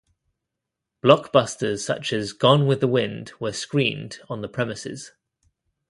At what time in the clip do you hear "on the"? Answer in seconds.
4.29-4.49